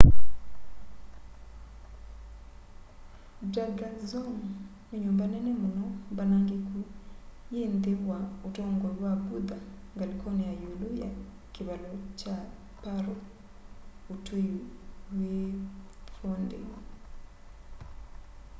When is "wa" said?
8.09-8.17, 9.03-9.11